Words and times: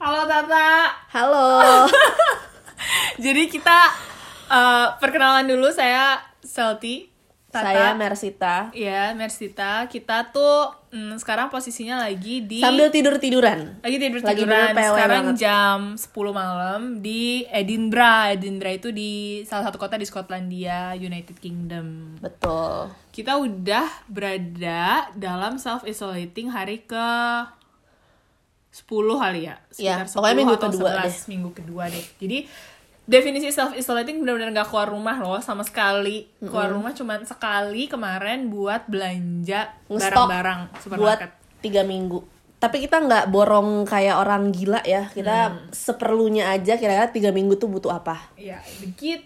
Halo 0.00 0.24
Tata. 0.24 0.88
Halo. 1.12 1.84
Jadi 3.24 3.52
kita 3.52 3.92
uh, 4.48 4.96
perkenalan 4.96 5.44
dulu 5.44 5.68
saya 5.68 6.16
Selti. 6.40 7.12
Tata. 7.50 7.66
Saya 7.66 7.92
Mersita. 7.92 8.70
Iya, 8.72 9.12
Mersita. 9.12 9.84
Kita 9.90 10.30
tuh 10.30 10.70
mm, 10.88 11.18
sekarang 11.18 11.50
posisinya 11.50 12.00
lagi 12.00 12.46
di 12.46 12.62
Sambil 12.62 12.88
tidur-tiduran. 12.88 13.82
lagi 13.84 13.96
tidur 13.98 14.22
Lagi 14.22 14.40
tiduran. 14.40 14.70
bener 14.70 14.78
PW 14.78 14.88
Sekarang 14.94 15.24
banget. 15.28 15.36
jam 15.36 15.78
10 15.98 16.08
malam 16.32 16.80
di 17.02 17.44
Edinburgh. 17.50 18.38
Edinburgh 18.38 18.76
itu 18.78 18.88
di 18.94 19.12
salah 19.44 19.66
satu 19.66 19.76
kota 19.76 19.98
di 19.98 20.06
Skotlandia, 20.06 20.96
United 20.96 21.36
Kingdom. 21.36 22.16
Betul. 22.22 22.94
Kita 23.10 23.36
udah 23.36 23.84
berada 24.08 25.10
dalam 25.12 25.58
self 25.58 25.82
isolating 25.84 26.48
hari 26.48 26.86
ke 26.86 27.04
10 28.70 28.86
kali 29.16 29.40
ya. 29.44 29.54
Iya, 29.74 29.94
Sekitar 30.02 30.06
pokoknya 30.14 30.30
10 30.32 30.38
minggu 30.38 30.54
atau 30.54 30.68
kedua 30.70 30.90
11, 30.92 31.02
deh. 31.02 31.14
Minggu 31.28 31.50
kedua 31.52 31.84
deh. 31.86 32.04
Jadi 32.16 32.38
definisi 33.02 33.50
self 33.50 33.74
isolating 33.74 34.22
benar-benar 34.22 34.54
gak 34.54 34.70
keluar 34.70 34.88
rumah 34.88 35.16
loh 35.18 35.40
sama 35.40 35.60
sekali. 35.60 36.30
Keluar 36.38 36.70
rumah 36.70 36.90
cuman 36.90 37.22
sekali 37.22 37.86
kemarin 37.86 38.46
buat 38.46 38.86
belanja 38.86 39.74
barang-barang 39.88 40.60
buat 40.92 41.18
tiga 41.58 41.82
minggu. 41.82 42.22
Tapi 42.56 42.76
kita 42.78 43.00
nggak 43.00 43.24
borong 43.26 43.82
kayak 43.82 44.14
orang 44.16 44.52
gila 44.52 44.84
ya. 44.84 45.08
Kita 45.08 45.36
Hmm. 45.48 45.58
seperlunya 45.70 46.52
aja 46.52 46.76
kira-kira 46.76 47.08
tiga 47.08 47.30
minggu 47.30 47.56
tuh 47.56 47.66
butuh 47.66 47.90
apa. 47.90 48.20
Ya, 48.36 48.60
begitu 48.78 49.24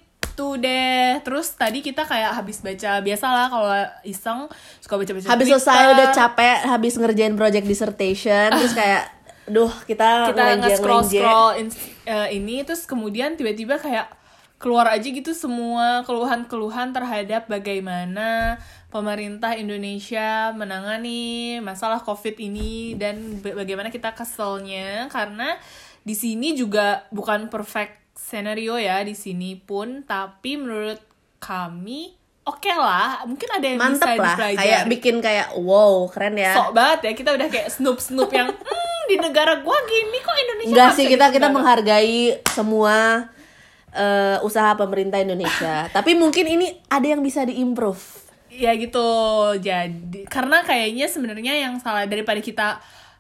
deh. 0.57 1.19
Terus 1.21 1.51
tadi 1.53 1.79
kita 1.79 2.03
kayak 2.03 2.31
habis 2.33 2.63
baca 2.63 3.03
biasalah 3.03 3.47
kalau 3.49 3.71
iseng 4.03 4.47
suka 4.79 4.95
baca-baca 4.97 5.27
Habis 5.29 5.47
Twitter. 5.47 5.61
selesai 5.61 5.83
udah 5.93 6.09
capek, 6.11 6.59
habis 6.65 6.95
ngerjain 6.95 7.35
project 7.35 7.67
dissertation, 7.67 8.49
terus 8.51 8.71
kayak, 8.73 9.03
duh 9.45 9.73
kita 9.85 10.33
kita 10.33 10.43
nge-scroll 10.61 11.05
ngelenje. 11.05 11.21
scroll 11.21 11.49
ini 12.33 12.65
terus 12.65 12.89
kemudian 12.89 13.37
tiba-tiba 13.37 13.77
kayak 13.77 14.09
keluar 14.57 14.89
aja 14.89 15.05
gitu 15.05 15.37
semua 15.37 16.01
keluhan-keluhan 16.09 16.97
terhadap 16.97 17.45
bagaimana 17.53 18.57
pemerintah 18.95 19.59
Indonesia 19.59 20.55
menangani 20.55 21.59
masalah 21.59 21.99
COVID 21.99 22.39
ini 22.39 22.95
dan 22.95 23.43
ba- 23.43 23.59
bagaimana 23.59 23.91
kita 23.91 24.15
keselnya. 24.15 25.11
Karena 25.11 25.59
di 26.07 26.15
sini 26.15 26.55
juga 26.55 27.03
bukan 27.11 27.51
perfect 27.51 28.15
scenario 28.15 28.79
ya 28.79 29.03
di 29.03 29.19
sini 29.19 29.59
pun. 29.59 30.07
Tapi 30.07 30.55
menurut 30.55 31.03
kami 31.43 32.15
oke 32.47 32.71
lah. 32.71 33.27
Mungkin 33.27 33.49
ada 33.51 33.67
yang 33.67 33.83
Mantep 33.83 33.99
bisa 33.99 34.15
lah, 34.15 34.37
dipelajari. 34.39 34.59
Kayak 34.63 34.83
bikin 34.87 35.17
kayak 35.19 35.49
wow 35.59 36.07
keren 36.07 36.39
ya. 36.39 36.55
sok 36.55 36.71
banget 36.71 36.99
ya. 37.03 37.13
Kita 37.19 37.31
udah 37.35 37.49
kayak 37.51 37.69
snoop 37.75 37.99
snoop 37.99 38.31
yang 38.31 38.55
hmm, 38.55 38.94
di 39.07 39.17
negara 39.17 39.59
gua 39.59 39.79
gini 39.85 40.19
kok 40.19 40.35
Indonesia 40.35 40.69
Enggak 40.69 40.87
nggak 40.87 40.97
sih 40.97 41.07
kita 41.07 41.27
kita 41.29 41.41
banget?" 41.43 41.55
menghargai 41.55 42.19
semua 42.49 42.97
eh, 43.91 44.39
usaha 44.41 44.75
pemerintah 44.75 45.19
Indonesia. 45.19 45.87
Tapi 45.97 46.13
mungkin 46.13 46.45
ini 46.47 46.67
ada 46.89 47.07
yang 47.07 47.21
bisa 47.21 47.43
diimprove. 47.43 48.23
ya 48.49 48.71
gitu 48.73 49.03
jadi 49.59 50.21
karena 50.27 50.63
kayaknya 50.63 51.07
sebenarnya 51.07 51.59
yang 51.59 51.75
salah 51.77 52.07
daripada 52.07 52.39
kita 52.39 52.79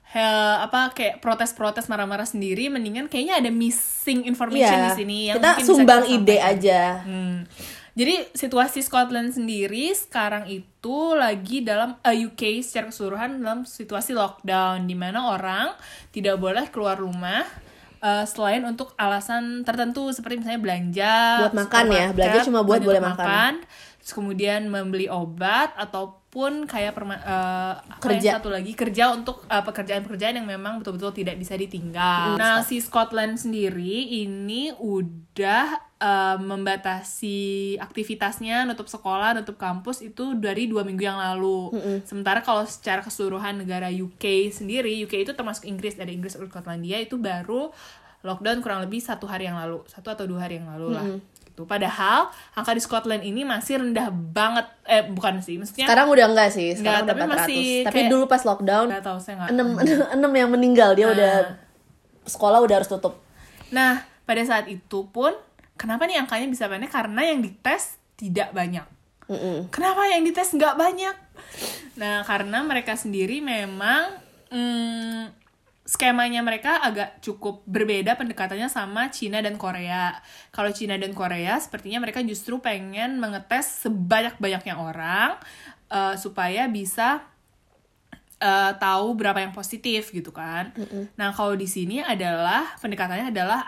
he- 0.08 0.22
apa 0.60 0.94
kayak 0.94 1.18
protes-protes 1.18 1.90
marah-marah 1.90 2.22
sendiri 2.22 2.70
mendingan 2.70 3.10
kayaknya 3.10 3.42
ada 3.42 3.50
missing 3.50 4.22
information 4.24 4.62
Iya. 4.72 4.86
di 4.86 4.90
sini 4.94 5.18
yang 5.26 5.36
kita 5.36 5.58
sumbang 5.60 6.06
kita 6.06 6.14
ide 6.16 6.36
aja. 6.38 6.80
Hmm. 7.02 7.50
Jadi 7.94 8.34
situasi 8.34 8.82
Scotland 8.82 9.30
sendiri 9.30 9.94
sekarang 9.94 10.50
itu 10.50 10.98
lagi 11.14 11.62
dalam 11.62 11.94
eh, 12.02 12.26
UK 12.26 12.58
secara 12.58 12.90
keseluruhan 12.90 13.38
dalam 13.38 13.62
situasi 13.62 14.10
lockdown 14.12 14.82
di 14.82 14.98
mana 14.98 15.30
orang 15.30 15.70
tidak 16.10 16.34
boleh 16.36 16.66
keluar 16.68 16.98
rumah 16.98 17.46
eh, 18.00 18.26
selain 18.26 18.66
untuk 18.66 18.90
alasan 18.96 19.62
tertentu 19.62 20.10
seperti 20.10 20.42
misalnya 20.42 20.58
belanja, 20.58 21.14
Buat 21.40 21.54
makan 21.56 21.84
ya, 21.88 22.06
belanja 22.10 22.38
cuma 22.42 22.60
buat 22.60 22.82
boleh 22.82 22.98
makan. 23.00 23.62
terus 23.94 24.12
kemudian 24.12 24.68
membeli 24.68 25.08
obat 25.08 25.72
ataupun 25.78 26.68
kayak 26.68 26.92
perma- 26.92 27.24
apa 27.78 28.02
Kerja. 28.04 28.20
yang 28.20 28.36
satu 28.36 28.50
lagi 28.50 28.74
kerja 28.74 29.14
untuk 29.14 29.46
eh, 29.46 29.62
pekerjaan-pekerjaan 29.62 30.34
yang 30.34 30.44
memang 30.44 30.76
betul-betul 30.76 31.14
tidak 31.14 31.38
bisa 31.38 31.54
ditinggal. 31.54 32.34
Nah, 32.34 32.60
si 32.60 32.82
Scotland 32.82 33.38
sendiri 33.38 34.18
ini 34.20 34.74
udah 34.74 35.93
membatasi 36.36 37.38
aktivitasnya, 37.78 38.64
nutup 38.64 38.86
sekolah, 38.86 39.34
nutup 39.34 39.56
kampus 39.56 40.00
itu 40.00 40.36
dari 40.36 40.66
dua 40.66 40.82
minggu 40.82 41.00
yang 41.00 41.16
lalu. 41.16 41.72
Sementara 42.04 42.40
kalau 42.40 42.64
secara 42.64 43.00
keseluruhan 43.00 43.58
negara 43.58 43.88
UK 43.88 44.48
sendiri, 44.50 44.92
UK 45.00 45.24
itu 45.24 45.32
termasuk 45.32 45.64
Inggris, 45.64 45.96
ada 45.96 46.08
Inggris, 46.08 46.34
Skotlandia 46.34 46.98
itu 46.98 47.16
baru 47.16 47.72
lockdown 48.20 48.60
kurang 48.60 48.80
lebih 48.80 48.98
satu 48.98 49.24
hari 49.24 49.44
yang 49.44 49.56
lalu, 49.56 49.84
satu 49.84 50.08
atau 50.08 50.24
dua 50.24 50.44
hari 50.44 50.56
yang 50.56 50.68
lalu 50.70 50.88
lah. 50.92 51.04
Gitu. 51.44 51.62
Padahal 51.64 52.32
angka 52.52 52.72
di 52.72 52.82
Scotland 52.82 53.22
ini 53.22 53.44
masih 53.44 53.78
rendah 53.78 54.08
banget, 54.10 54.64
eh 54.84 55.04
bukan 55.04 55.38
sih, 55.38 55.54
maksudnya 55.54 55.86
Sekarang 55.86 56.08
udah 56.08 56.26
enggak 56.26 56.50
sih, 56.50 56.72
sekarang 56.72 57.04
Enggak, 57.04 57.14
udah 57.14 57.14
tapi 57.14 57.20
400. 57.20 57.30
masih 57.36 57.64
Tapi 57.84 57.94
kayak- 57.94 58.10
dulu 58.10 58.24
pas 58.26 58.42
lockdown 58.42 58.86
nggak 58.90 59.04
tahu 59.04 59.18
saya 59.20 59.34
nggak. 59.38 59.50
enam 59.52 59.68
enam 60.18 60.32
yang 60.34 60.50
meninggal 60.50 60.90
dia 60.96 61.06
udah 61.06 61.34
sekolah 62.24 62.58
udah 62.58 62.74
harus 62.74 62.88
tutup. 62.88 63.20
Nah, 63.70 64.02
pada 64.24 64.40
saat 64.42 64.66
itu 64.66 65.04
pun, 65.06 65.30
kenapa 65.74 66.06
nih 66.06 66.22
angkanya 66.22 66.48
bisa 66.50 66.66
banyak? 66.70 66.90
Karena 66.90 67.20
yang 67.26 67.40
dites 67.42 67.98
tidak 68.14 68.54
banyak. 68.54 68.86
Mm-mm. 69.24 69.72
Kenapa 69.72 70.04
yang 70.12 70.22
dites 70.22 70.52
nggak 70.52 70.76
banyak? 70.76 71.16
Nah, 71.96 72.26
karena 72.28 72.60
mereka 72.60 72.98
sendiri 72.98 73.40
memang 73.40 74.20
hmm, 74.52 75.32
skemanya 75.84 76.40
mereka 76.40 76.80
agak 76.80 77.20
cukup 77.20 77.64
berbeda 77.68 78.16
pendekatannya 78.16 78.68
sama 78.68 79.08
Cina 79.12 79.40
dan 79.40 79.56
Korea. 79.60 80.16
Kalau 80.52 80.72
Cina 80.72 80.96
dan 80.96 81.12
Korea, 81.12 81.60
sepertinya 81.60 82.04
mereka 82.04 82.24
justru 82.24 82.60
pengen 82.60 83.20
mengetes 83.20 83.84
sebanyak-banyaknya 83.84 84.74
orang 84.76 85.36
eh, 85.92 86.14
supaya 86.16 86.68
bisa 86.68 87.24
eh, 88.40 88.72
tahu 88.76 89.16
berapa 89.16 89.40
yang 89.40 89.52
positif 89.52 90.12
gitu 90.12 90.32
kan. 90.32 90.72
Nah 91.16 91.32
kalau 91.36 91.56
di 91.56 91.68
sini 91.68 92.00
adalah 92.00 92.76
pendekatannya 92.80 93.32
adalah 93.32 93.64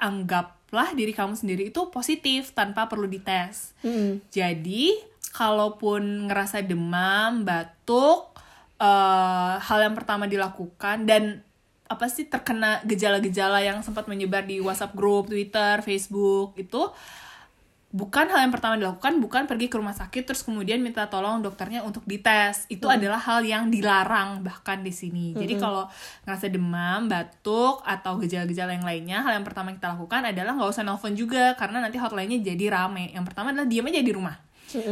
anggaplah 0.67 0.99
diri 0.99 1.15
kamu 1.15 1.39
sendiri 1.39 1.63
itu 1.71 1.81
positif 1.95 2.51
tanpa 2.51 2.91
perlu 2.91 3.07
dites. 3.07 3.71
Mm-mm. 3.87 4.19
Jadi 4.35 4.99
kalaupun 5.31 6.27
ngerasa 6.27 6.59
demam, 6.67 7.47
batuk, 7.47 8.35
eh, 8.83 9.55
hal 9.63 9.79
yang 9.79 9.95
pertama 9.95 10.27
dilakukan 10.27 11.07
dan 11.07 11.41
apa 11.87 12.11
sih 12.11 12.27
terkena 12.27 12.83
gejala-gejala 12.83 13.63
yang 13.63 13.79
sempat 13.87 14.11
menyebar 14.11 14.43
di 14.43 14.59
WhatsApp 14.59 14.99
group, 14.99 15.31
Twitter, 15.31 15.87
Facebook 15.87 16.59
itu 16.59 16.91
bukan 17.95 18.27
hal 18.29 18.45
yang 18.45 18.53
pertama 18.53 18.75
dilakukan 18.75 19.23
bukan 19.23 19.47
pergi 19.47 19.71
ke 19.71 19.79
rumah 19.79 19.95
sakit 19.95 20.27
terus 20.27 20.43
kemudian 20.43 20.83
minta 20.83 21.07
tolong 21.07 21.41
dokternya 21.41 21.87
untuk 21.87 22.03
dites. 22.05 22.67
Itu 22.67 22.91
adalah 22.91 23.23
hal 23.23 23.47
yang 23.47 23.71
dilarang 23.71 24.43
bahkan 24.43 24.83
di 24.83 24.91
sini. 24.91 25.33
Jadi 25.33 25.55
kalau 25.57 25.87
ngerasa 26.27 26.51
demam 26.51 27.07
batuk 27.07 27.81
atau 27.87 28.19
gejala-gejala 28.19 28.75
yang 28.75 28.87
lainnya 28.87 29.19
hal 29.23 29.39
yang 29.39 29.47
pertama 29.47 29.71
kita 29.73 29.95
lakukan 29.95 30.29
adalah 30.29 30.53
nggak 30.59 30.71
usah 30.71 30.85
nelfon 30.85 31.15
juga 31.15 31.55
karena 31.55 31.81
nanti 31.81 31.97
hotline-nya 31.97 32.43
jadi 32.43 32.65
rame. 32.75 33.15
Yang 33.15 33.25
pertama 33.33 33.55
adalah 33.55 33.69
diam 33.71 33.87
aja 33.87 34.03
di 34.03 34.13
rumah. 34.13 34.37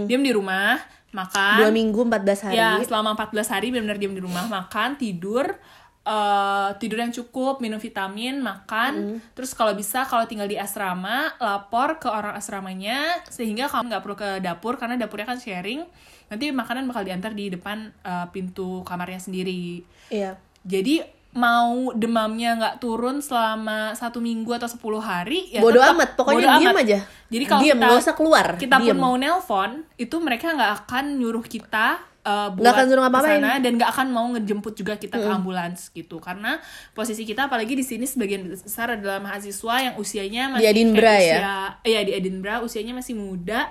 Diam 0.06 0.22
di 0.22 0.32
rumah 0.32 0.78
makan. 1.15 1.59
Dua 1.62 1.71
minggu 1.71 2.00
14 2.11 2.44
hari. 2.50 2.59
Ya, 2.59 2.78
selama 2.82 3.15
14 3.15 3.53
hari 3.55 3.71
benar-benar 3.71 3.99
diam 4.03 4.15
di 4.19 4.22
rumah, 4.22 4.44
makan, 4.50 4.99
tidur, 4.99 5.55
eh, 6.04 6.70
tidur 6.78 7.00
yang 7.00 7.10
cukup, 7.10 7.59
minum 7.59 7.81
vitamin, 7.81 8.38
makan. 8.38 9.19
Terus 9.32 9.56
kalau 9.56 9.72
bisa 9.72 10.04
kalau 10.04 10.28
tinggal 10.28 10.47
di 10.47 10.60
asrama, 10.60 11.32
lapor 11.41 11.97
ke 11.98 12.06
orang 12.06 12.37
asramanya 12.37 13.25
sehingga 13.26 13.66
kamu 13.66 13.88
nggak 13.91 14.03
perlu 14.04 14.16
ke 14.16 14.31
dapur 14.44 14.76
karena 14.76 15.00
dapurnya 15.00 15.25
kan 15.34 15.41
sharing. 15.41 15.82
Nanti 16.28 16.53
makanan 16.53 16.88
bakal 16.88 17.04
diantar 17.04 17.32
di 17.32 17.48
depan 17.50 17.88
eh, 18.04 18.26
pintu 18.31 18.84
kamarnya 18.84 19.19
sendiri. 19.19 19.81
Iya. 20.12 20.37
Jadi 20.64 21.00
mau 21.34 21.91
demamnya 21.98 22.54
nggak 22.54 22.76
turun 22.78 23.19
selama 23.19 23.91
satu 23.98 24.23
minggu 24.23 24.55
atau 24.55 24.70
10 24.70 25.02
hari 25.02 25.50
ya 25.50 25.61
Bodo 25.67 25.82
tetap 25.82 25.99
amat, 25.99 26.11
pokoknya 26.14 26.46
bodo 26.46 26.58
diem 26.62 26.70
amat. 26.70 26.82
aja. 26.87 26.99
Jadi 27.26 27.44
kalau 27.50 27.61
Diem, 27.67 27.75
kita 27.75 27.87
nggak 27.90 28.02
usah 28.06 28.14
keluar, 28.14 28.46
kita 28.55 28.76
pun 28.78 28.96
mau 28.96 29.14
nelpon 29.19 29.70
itu 29.99 30.17
mereka 30.23 30.55
nggak 30.55 30.73
akan 30.87 31.05
nyuruh 31.19 31.43
kita 31.43 31.99
uh, 32.25 32.49
buat 32.50 32.65
Nggak 32.65 32.75
akan 32.75 32.87
suruh 32.88 33.05
ke 33.05 33.21
sana 33.23 33.50
dan 33.61 33.73
nggak 33.76 33.91
akan 33.93 34.06
mau 34.11 34.26
ngejemput 34.35 34.75
juga 34.75 34.97
kita 34.97 35.21
ke 35.21 35.29
ambulans 35.29 35.93
gitu. 35.93 36.17
Karena 36.19 36.59
posisi 36.97 37.23
kita 37.29 37.47
apalagi 37.47 37.76
di 37.76 37.85
sini 37.85 38.09
sebagian 38.09 38.49
besar 38.49 38.97
adalah 38.97 39.21
mahasiswa 39.21 39.75
yang 39.93 39.94
usianya 40.00 40.56
masih 40.56 40.73
Edinburgh 40.73 41.05
kayak 41.05 41.23
ya? 41.23 41.37
usia, 41.37 41.56
iya 41.85 42.00
di 42.03 42.12
Edinburgh 42.17 42.65
usianya 42.65 42.94
masih 42.97 43.15
muda 43.15 43.69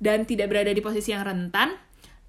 dan 0.00 0.24
tidak 0.24 0.48
berada 0.48 0.70
di 0.70 0.80
posisi 0.80 1.12
yang 1.12 1.26
rentan. 1.26 1.76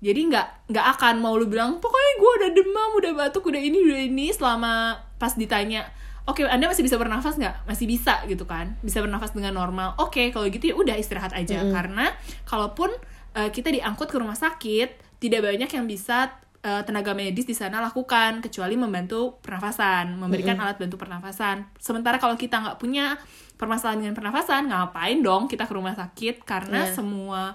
Jadi 0.02 0.34
nggak 0.34 0.74
nggak 0.74 0.86
akan 0.98 1.22
mau 1.22 1.38
lu 1.38 1.46
bilang 1.46 1.78
pokoknya 1.78 2.12
gue 2.18 2.32
udah 2.42 2.50
demam 2.58 2.90
udah 2.98 3.12
batuk 3.14 3.46
udah 3.54 3.62
ini 3.62 3.78
udah 3.86 4.02
ini 4.02 4.34
selama 4.34 4.98
pas 5.22 5.38
ditanya 5.38 5.86
oke 6.26 6.42
anda 6.42 6.66
masih 6.66 6.82
bisa 6.82 6.98
bernafas 6.98 7.38
nggak? 7.38 7.70
Masih 7.70 7.86
bisa 7.86 8.26
gitu 8.26 8.50
kan. 8.50 8.82
Bisa 8.82 8.98
bernafas 8.98 9.38
dengan 9.38 9.54
normal. 9.62 9.94
Oke 10.02 10.34
kalau 10.34 10.50
gitu 10.50 10.74
ya 10.74 10.76
udah 10.76 10.98
istirahat 10.98 11.38
aja. 11.38 11.62
Karena 11.70 12.10
kalaupun 12.50 12.90
eh, 13.38 13.54
kita 13.54 13.70
diangkut 13.70 14.10
ke 14.10 14.18
rumah 14.18 14.34
sakit 14.34 15.11
tidak 15.22 15.46
banyak 15.46 15.70
yang 15.70 15.86
bisa 15.86 16.34
eh, 16.66 16.82
tenaga 16.82 17.14
medis 17.14 17.46
di 17.46 17.54
sana 17.54 17.78
lakukan 17.78 18.42
kecuali 18.42 18.74
membantu 18.74 19.38
pernafasan 19.46 20.18
memberikan 20.18 20.58
alat 20.58 20.82
bantu 20.82 20.98
pernafasan. 20.98 21.70
Sementara 21.78 22.18
kalau 22.18 22.34
kita 22.34 22.58
nggak 22.58 22.78
punya 22.82 23.22
permasalahan 23.62 24.02
dengan 24.02 24.18
pernafasan 24.18 24.74
ngapain 24.74 25.22
dong 25.22 25.46
kita 25.46 25.70
ke 25.70 25.74
rumah 25.78 25.94
sakit? 25.94 26.42
Karena 26.42 26.90
Iya. 26.90 26.98
semua 26.98 27.54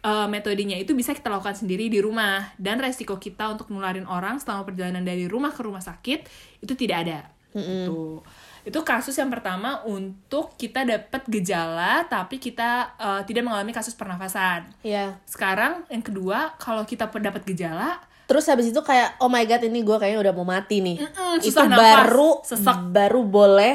uh, 0.00 0.26
metodenya 0.32 0.80
itu 0.80 0.96
bisa 0.96 1.12
kita 1.12 1.28
lakukan 1.28 1.52
sendiri 1.52 1.92
di 1.92 2.00
rumah. 2.00 2.56
Dan 2.56 2.80
resiko 2.80 3.20
kita 3.20 3.52
untuk 3.52 3.68
nularin 3.68 4.08
orang 4.08 4.40
selama 4.40 4.64
perjalanan 4.64 5.04
dari 5.04 5.28
rumah 5.28 5.52
ke 5.52 5.60
rumah 5.60 5.84
sakit 5.84 6.24
itu 6.64 6.72
tidak 6.72 6.96
ada. 7.04 7.20
Gitu. 7.52 8.24
Itu 8.62 8.76
kasus 8.80 9.16
yang 9.16 9.28
pertama 9.28 9.80
untuk 9.84 10.54
kita 10.54 10.84
dapat 10.84 11.22
gejala 11.28 12.04
tapi 12.06 12.36
kita 12.36 12.92
uh, 12.96 13.20
tidak 13.24 13.48
mengalami 13.48 13.72
kasus 13.72 13.96
pernafasan 13.96 14.68
Iya. 14.80 15.16
sekarang 15.24 15.84
yang 15.88 16.04
kedua 16.04 16.54
kalau 16.56 16.84
kita 16.84 17.08
dapat 17.08 17.44
gejala 17.46 18.00
Terus 18.30 18.46
habis 18.46 18.70
itu 18.70 18.78
kayak 18.78 19.18
oh 19.18 19.26
my 19.26 19.42
god 19.42 19.58
ini 19.66 19.82
gue 19.82 19.98
kayaknya 19.98 20.30
udah 20.30 20.34
mau 20.38 20.46
mati 20.46 20.78
nih. 20.78 21.02
Mm-mm, 21.02 21.42
itu 21.42 21.50
susah 21.50 21.66
nafas, 21.66 21.82
baru 21.82 22.30
sesek. 22.46 22.78
baru 22.94 23.26
boleh 23.26 23.74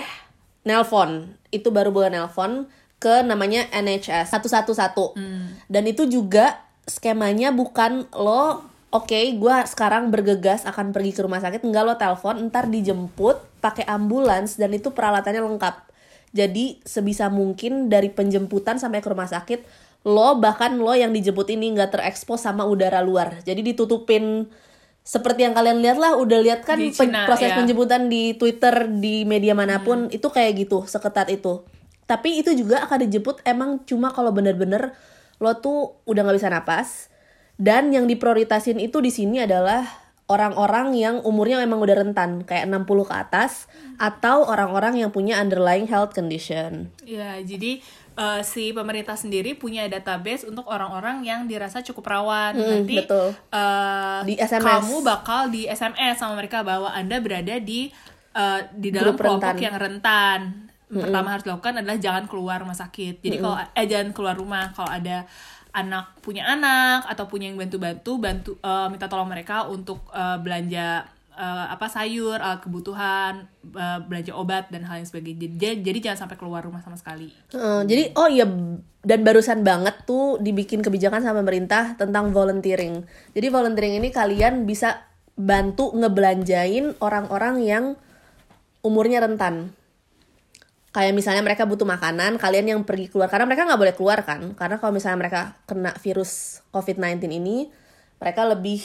nelpon. 0.63 1.27
Itu 1.51 1.75
baru 1.75 1.91
boleh 1.91 2.07
nelpon 2.07 2.63
ke 2.95 3.19
namanya 3.27 3.67
NHS 3.75 4.31
111. 4.31 5.19
Hmm. 5.19 5.59
Dan 5.67 5.83
itu 5.91 6.07
juga 6.07 6.55
skemanya 6.87 7.51
bukan 7.51 8.07
lo 8.15 8.63
oke 8.95 9.19
gue 9.35 9.55
sekarang 9.67 10.07
bergegas 10.07 10.63
akan 10.63 10.95
pergi 10.95 11.11
ke 11.11 11.21
rumah 11.27 11.43
sakit. 11.43 11.67
Enggak 11.67 11.83
lo 11.83 11.93
telepon 11.99 12.47
ntar 12.47 12.71
dijemput 12.71 13.59
pakai 13.59 13.83
ambulans 13.83 14.55
dan 14.55 14.71
itu 14.71 14.95
peralatannya 14.95 15.43
lengkap. 15.43 15.75
Jadi 16.31 16.79
sebisa 16.87 17.27
mungkin 17.27 17.91
dari 17.91 18.11
penjemputan 18.11 18.79
sampai 18.79 19.03
ke 19.03 19.07
rumah 19.11 19.27
sakit 19.27 19.83
lo 20.05 20.37
bahkan 20.37 20.77
lo 20.77 20.93
yang 20.93 21.09
dijemput 21.09 21.49
ini 21.49 21.73
nggak 21.75 21.99
terekspos 21.99 22.47
sama 22.47 22.63
udara 22.63 23.03
luar. 23.03 23.43
Jadi 23.43 23.75
ditutupin. 23.75 24.47
Seperti 25.05 25.45
yang 25.45 25.53
kalian 25.53 25.85
lihat 25.85 26.01
lah 26.01 26.17
udah 26.17 26.41
lihat 26.41 26.65
kan 26.65 26.81
Di 26.81 26.89
Cina, 26.89 27.29
proses 27.29 27.53
ya. 27.53 27.61
penjemputan 27.61 28.09
di 28.09 28.33
Twitter 28.41 28.89
di 28.89 29.21
media 29.21 29.53
mana 29.53 29.85
pun 29.85 30.09
itu 30.09 30.33
kayak 30.33 30.65
gitu 30.65 30.89
seketat 30.89 31.29
itu. 31.29 31.61
Tapi 32.09 32.41
itu 32.41 32.57
juga 32.57 32.81
akan 32.89 33.05
dijemput 33.05 33.45
emang 33.45 33.85
cuma 33.85 34.09
kalau 34.09 34.33
bener-bener 34.33 34.97
lo 35.37 35.53
tuh 35.61 36.01
udah 36.09 36.25
nggak 36.25 36.37
bisa 36.41 36.49
napas 36.49 37.13
dan 37.55 37.89
yang 37.89 38.05
diprioritasin 38.05 38.77
itu 38.77 38.99
di 38.99 39.09
sini 39.09 39.39
adalah 39.39 39.85
orang-orang 40.25 40.97
yang 40.97 41.15
umurnya 41.21 41.61
memang 41.61 41.77
udah 41.77 42.01
rentan 42.01 42.41
kayak 42.41 42.65
60 42.65 43.05
ke 43.05 43.13
atas 43.13 43.69
atau 43.95 44.41
orang-orang 44.43 44.97
yang 44.97 45.13
punya 45.13 45.37
underlying 45.37 45.85
health 45.85 46.11
condition. 46.11 46.89
Ya, 47.05 47.37
jadi 47.39 47.77
eh, 48.17 48.41
si 48.41 48.73
pemerintah 48.73 49.13
sendiri 49.13 49.53
punya 49.53 49.85
database 49.85 50.43
untuk 50.43 50.65
orang-orang 50.65 51.21
yang 51.21 51.45
dirasa 51.45 51.85
cukup 51.85 52.09
rawan. 52.09 52.57
Mm, 52.57 52.65
Nanti 52.67 52.95
betul. 52.99 53.37
eh, 53.53 54.19
Di 54.25 54.33
SMS. 54.41 54.65
kamu 54.65 54.95
bakal 55.05 55.41
di 55.53 55.69
SMS 55.69 56.17
sama 56.17 56.33
mereka 56.33 56.65
bahwa 56.65 56.89
Anda 56.89 57.21
berada 57.21 57.61
di 57.61 57.93
eh, 58.33 58.59
di 58.73 58.89
dalam 58.89 59.13
Grup 59.13 59.21
kelompok 59.21 59.53
rentan. 59.53 59.61
yang 59.61 59.75
rentan. 59.77 60.39
Pertama 60.85 61.33
harus 61.33 61.43
dilakukan 61.43 61.81
adalah 61.81 61.97
jangan 61.97 62.25
keluar 62.25 62.61
rumah 62.61 62.77
sakit. 62.77 63.19
Jadi 63.19 63.37
kalau 63.37 63.57
eh 63.57 63.85
jangan 63.85 64.09
keluar 64.09 64.33
rumah 64.33 64.69
kalau 64.71 64.89
ada 64.89 65.25
anak 65.75 66.23
punya 66.23 66.47
anak 66.47 67.03
atau 67.11 67.27
punya 67.27 67.51
yang 67.51 67.59
bantu-bantu 67.59 68.11
bantu 68.15 68.51
eh, 68.63 68.87
minta 68.87 69.11
tolong 69.11 69.27
mereka 69.27 69.67
untuk 69.67 70.07
eh, 70.15 70.39
belanja 70.39 71.03
eh, 71.35 71.65
apa 71.67 71.91
sayur, 71.91 72.39
alat 72.39 72.63
kebutuhan, 72.63 73.43
eh, 73.75 73.99
belanja 74.07 74.31
obat 74.31 74.71
dan 74.71 74.87
hal 74.87 75.03
yang 75.03 75.07
sebagainya. 75.07 75.51
Jadi, 75.59 75.83
jadi 75.83 75.97
jangan 76.09 76.19
sampai 76.25 76.37
keluar 76.39 76.63
rumah 76.63 76.79
sama 76.79 76.95
sekali. 76.95 77.29
Eh, 77.51 77.81
jadi 77.83 78.15
oh 78.15 78.31
iya 78.31 78.47
dan 79.05 79.19
barusan 79.21 79.61
banget 79.61 80.07
tuh 80.07 80.41
dibikin 80.41 80.81
kebijakan 80.81 81.21
sama 81.21 81.43
pemerintah 81.43 81.93
tentang 81.99 82.31
volunteering. 82.31 83.05
Jadi 83.35 83.47
volunteering 83.51 84.01
ini 84.01 84.09
kalian 84.09 84.65
bisa 84.65 85.05
bantu 85.35 85.91
ngebelanjain 85.91 86.95
orang-orang 87.03 87.55
yang 87.61 87.85
umurnya 88.81 89.21
rentan. 89.21 89.75
Kayak 90.95 91.11
misalnya 91.11 91.43
mereka 91.43 91.67
butuh 91.67 91.83
makanan, 91.83 92.39
kalian 92.39 92.71
yang 92.71 92.79
pergi 92.87 93.11
keluar 93.11 93.27
karena 93.27 93.43
mereka 93.43 93.67
nggak 93.67 93.81
boleh 93.83 93.95
keluar 93.99 94.23
kan? 94.23 94.55
Karena 94.55 94.79
kalau 94.79 94.95
misalnya 94.95 95.19
mereka 95.19 95.41
kena 95.67 95.91
virus 95.99 96.63
COVID-19 96.71 97.27
ini, 97.35 97.67
mereka 98.15 98.47
lebih 98.47 98.79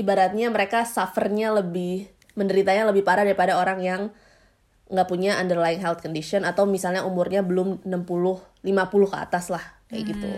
ibaratnya 0.00 0.48
mereka 0.48 0.88
suffernya 0.88 1.52
lebih 1.52 2.08
menderitanya 2.32 2.88
lebih 2.88 3.04
parah 3.04 3.28
daripada 3.28 3.60
orang 3.60 3.84
yang 3.84 4.02
nggak 4.88 5.08
punya 5.08 5.36
underlying 5.36 5.80
health 5.84 6.00
condition 6.00 6.48
atau 6.48 6.64
misalnya 6.64 7.04
umurnya 7.04 7.44
belum 7.44 7.84
60 7.84 8.64
50 8.64 9.12
ke 9.12 9.16
atas 9.16 9.52
lah 9.52 9.64
kayak 9.92 10.16
gitu. 10.16 10.32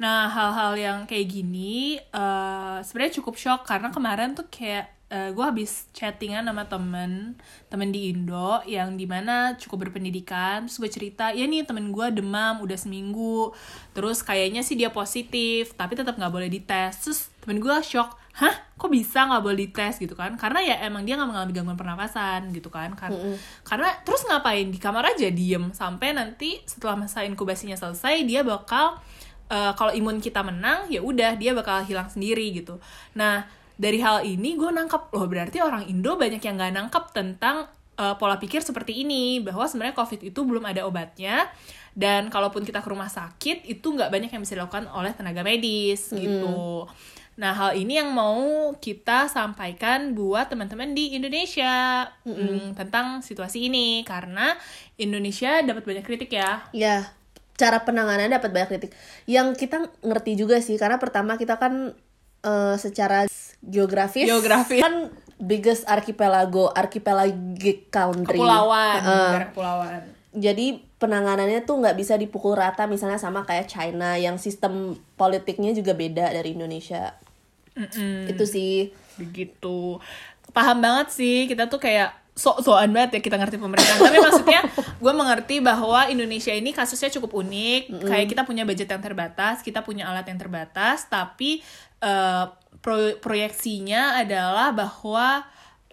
Nah, 0.00 0.26
hal-hal 0.28 0.72
yang 0.76 0.98
kayak 1.08 1.32
gini 1.32 1.96
eh 1.96 2.76
sebenarnya 2.84 3.24
cukup 3.24 3.40
shock 3.40 3.64
karena 3.64 3.88
kemarin 3.88 4.36
tuh 4.36 4.48
kayak 4.52 5.03
gue 5.32 5.44
habis 5.44 5.86
chattingan 5.94 6.48
sama 6.48 6.66
temen 6.66 7.38
temen 7.70 7.88
di 7.94 8.10
Indo 8.10 8.58
yang 8.66 8.98
di 8.98 9.06
mana 9.06 9.54
cukup 9.54 9.88
berpendidikan. 9.88 10.66
Terus 10.66 10.78
gue 10.80 10.90
cerita 10.90 11.30
ya 11.30 11.46
nih 11.46 11.62
temen 11.62 11.94
gue 11.94 12.06
demam 12.10 12.58
udah 12.64 12.78
seminggu. 12.78 13.54
Terus 13.94 14.26
kayaknya 14.26 14.66
sih 14.66 14.74
dia 14.74 14.90
positif 14.90 15.76
tapi 15.78 15.94
tetap 15.94 16.18
nggak 16.18 16.32
boleh 16.32 16.48
dites. 16.50 17.06
Terus 17.06 17.20
temen 17.42 17.62
gue 17.62 17.76
shock 17.84 18.16
hah? 18.40 18.54
Kok 18.74 18.90
bisa 18.90 19.28
nggak 19.30 19.42
boleh 19.44 19.58
dites? 19.68 20.02
Gitu 20.02 20.18
kan. 20.18 20.34
Karena 20.34 20.60
ya 20.64 20.76
emang 20.82 21.06
dia 21.06 21.14
nggak 21.14 21.30
mengalami 21.30 21.52
gangguan 21.54 21.78
pernafasan 21.78 22.50
gitu 22.50 22.72
kan. 22.72 22.92
Karena 22.98 23.18
karena 23.62 23.88
terus 24.02 24.26
ngapain? 24.26 24.66
Di 24.72 24.78
kamar 24.82 25.14
aja 25.14 25.30
diem. 25.30 25.70
Sampai 25.70 26.10
nanti 26.16 26.58
setelah 26.66 26.98
masa 26.98 27.22
inkubasinya 27.22 27.78
selesai 27.78 28.26
dia 28.26 28.42
bakal 28.42 28.98
eh, 29.52 29.72
kalau 29.78 29.92
imun 29.94 30.18
kita 30.18 30.42
menang 30.42 30.90
ya 30.90 31.04
udah 31.04 31.38
dia 31.38 31.54
bakal 31.54 31.84
hilang 31.84 32.10
sendiri 32.10 32.50
gitu. 32.50 32.82
Nah 33.14 33.63
dari 33.74 33.98
hal 33.98 34.22
ini 34.22 34.54
gue 34.54 34.70
nangkep 34.70 35.10
loh 35.10 35.26
berarti 35.26 35.58
orang 35.58 35.86
Indo 35.90 36.14
banyak 36.14 36.42
yang 36.42 36.54
nggak 36.54 36.74
nangkep 36.74 37.04
tentang 37.10 37.66
eh, 37.98 38.14
pola 38.18 38.38
pikir 38.38 38.62
seperti 38.62 39.02
ini 39.02 39.42
bahwa 39.42 39.66
sebenarnya 39.66 39.98
COVID 39.98 40.20
itu 40.22 40.40
belum 40.46 40.64
ada 40.66 40.86
obatnya 40.86 41.50
dan 41.94 42.26
kalaupun 42.30 42.66
kita 42.66 42.82
ke 42.82 42.88
rumah 42.90 43.10
sakit 43.10 43.66
itu 43.70 43.86
nggak 43.86 44.10
banyak 44.10 44.30
yang 44.30 44.42
bisa 44.42 44.58
dilakukan 44.58 44.90
oleh 44.90 45.14
tenaga 45.14 45.46
medis 45.46 46.10
gitu. 46.10 46.86
Nah 47.34 47.50
hal 47.54 47.74
ini 47.74 47.98
yang 47.98 48.14
mau 48.14 48.70
kita 48.78 49.26
sampaikan 49.26 50.14
buat 50.14 50.46
teman-teman 50.50 50.94
di 50.94 51.18
Indonesia 51.18 52.06
mm, 52.22 52.78
tentang 52.78 53.26
situasi 53.26 53.66
ini 53.66 54.06
karena 54.06 54.54
Indonesia 54.98 55.58
dapat 55.62 55.82
banyak 55.82 56.04
kritik 56.06 56.30
ya. 56.30 56.62
Ya, 56.70 57.10
cara 57.58 57.82
penanganannya 57.82 58.38
dapat 58.38 58.50
banyak 58.54 58.68
kritik. 58.70 58.90
Yang 59.26 59.66
kita 59.66 59.90
ngerti 60.02 60.38
juga 60.38 60.62
sih 60.62 60.78
karena 60.78 61.02
pertama 61.02 61.34
kita 61.34 61.58
kan 61.58 61.94
eh, 62.42 62.76
secara 62.78 63.26
geografis 63.64 64.28
Geografis. 64.28 64.80
kan 64.80 65.10
biggest 65.34 65.82
archipelago, 65.84 66.70
archipelagic 66.70 67.90
country. 67.90 68.38
Kepulauan, 68.38 68.98
negara 69.02 69.46
kepulauan. 69.50 70.00
jadi 70.32 70.78
penanganannya 70.96 71.62
tuh 71.62 71.84
nggak 71.84 71.96
bisa 71.98 72.14
dipukul 72.16 72.56
rata 72.56 72.88
misalnya 72.88 73.20
sama 73.20 73.44
kayak 73.44 73.68
China 73.68 74.16
yang 74.16 74.40
sistem 74.40 74.96
politiknya 75.14 75.76
juga 75.76 75.92
beda 75.92 76.32
dari 76.32 76.56
Indonesia 76.56 77.12
Mm-mm. 77.74 78.30
itu 78.30 78.44
sih 78.46 78.74
begitu 79.18 79.98
paham 80.50 80.78
banget 80.80 81.10
sih 81.12 81.44
kita 81.44 81.66
tuh 81.66 81.82
kayak 81.82 82.14
sok-sokan 82.34 82.90
banget 82.90 83.18
ya 83.18 83.20
kita 83.22 83.36
ngerti 83.38 83.62
pemerintah 83.62 83.94
tapi 83.94 84.18
maksudnya 84.18 84.60
gue 85.02 85.12
mengerti 85.14 85.62
bahwa 85.62 86.10
Indonesia 86.10 86.50
ini 86.50 86.74
kasusnya 86.74 87.10
cukup 87.14 87.30
unik 87.44 87.82
kayak 88.02 88.26
kita 88.26 88.42
punya 88.42 88.66
budget 88.66 88.90
yang 88.90 89.02
terbatas 89.02 89.62
kita 89.62 89.86
punya 89.86 90.10
alat 90.10 90.26
yang 90.26 90.38
terbatas 90.38 91.06
tapi 91.06 91.62
eh, 92.04 92.44
pro- 92.84 93.16
proyeksinya 93.24 94.20
adalah 94.20 94.76
bahwa 94.76 95.40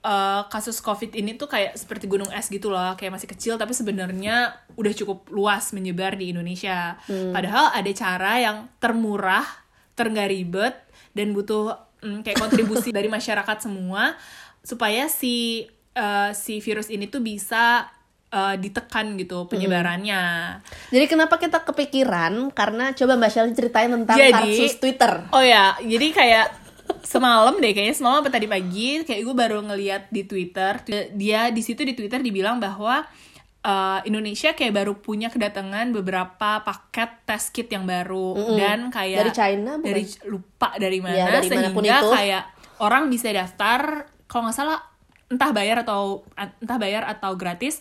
eh, 0.04 0.42
kasus 0.52 0.84
covid 0.84 1.16
ini 1.16 1.40
tuh 1.40 1.48
kayak 1.48 1.80
seperti 1.80 2.12
gunung 2.12 2.28
es 2.36 2.52
gitu 2.52 2.68
loh 2.68 3.00
kayak 3.00 3.16
masih 3.16 3.30
kecil 3.32 3.56
tapi 3.56 3.72
sebenarnya 3.72 4.52
udah 4.76 4.94
cukup 4.94 5.32
luas 5.32 5.72
menyebar 5.72 6.20
di 6.20 6.36
Indonesia. 6.36 7.00
Padahal 7.32 7.72
ada 7.72 7.92
cara 7.96 8.34
yang 8.44 8.58
termurah 8.84 9.48
terenggak 9.96 10.30
ribet 10.32 10.76
dan 11.16 11.32
butuh 11.32 11.76
mm, 12.04 12.28
kayak 12.28 12.40
kontribusi 12.40 12.92
dari 12.98 13.08
masyarakat 13.08 13.58
semua 13.64 14.20
supaya 14.62 15.08
si 15.08 15.68
eh, 15.96 16.32
si 16.36 16.60
virus 16.60 16.92
ini 16.92 17.08
tuh 17.08 17.24
bisa 17.24 17.88
eh, 18.32 18.56
ditekan 18.58 19.14
gitu 19.16 19.44
penyebarannya. 19.46 20.24
jadi 20.88 21.06
kenapa 21.06 21.36
kita 21.36 21.62
kepikiran 21.62 22.32
karena 22.50 22.92
coba 22.92 23.16
Mbak 23.16 23.30
Shelly 23.30 23.52
ceritain 23.52 23.92
tentang 23.92 24.16
Jadi- 24.16 24.34
kasus 24.34 24.74
Twitter 24.78 25.28
Oh 25.30 25.40
ya, 25.40 25.76
jadi 25.78 26.08
kayak 26.10 26.48
semalam 27.02 27.56
deh 27.56 27.72
kayaknya 27.72 27.94
semalam 27.94 28.20
apa 28.20 28.30
tadi 28.30 28.46
pagi 28.46 29.00
kayak 29.02 29.22
gue 29.22 29.36
baru 29.38 29.60
ngeliat 29.62 30.04
di 30.08 30.24
Twitter 30.24 30.76
dia 31.12 31.48
di 31.48 31.62
situ 31.62 31.82
di 31.82 31.92
Twitter 31.92 32.20
dibilang 32.20 32.58
bahwa 32.58 33.04
eh, 33.62 34.00
Indonesia 34.06 34.52
kayak 34.52 34.74
baru 34.74 34.94
punya 34.98 35.28
kedatangan 35.28 35.92
beberapa 35.92 36.60
paket 36.60 37.24
test 37.24 37.52
kit 37.52 37.68
yang 37.68 37.84
baru 37.84 38.36
dan 38.56 38.90
kayak 38.90 39.24
Dari 39.24 39.32
China, 39.34 39.72
bukan? 39.76 39.86
dari 39.86 40.04
lupa 40.26 40.70
dari 40.76 40.98
mana 41.00 41.16
Ya, 41.16 41.28
dari 41.30 41.48
sehingga 41.48 41.72
itu. 41.72 42.10
kayak 42.10 42.44
orang 42.80 43.08
bisa 43.08 43.28
daftar 43.30 43.82
kalau 44.26 44.48
nggak 44.48 44.58
salah 44.58 44.80
entah 45.28 45.52
bayar 45.52 45.80
atau 45.80 46.28
entah 46.36 46.76
bayar 46.76 47.08
atau 47.08 47.32
gratis 47.36 47.80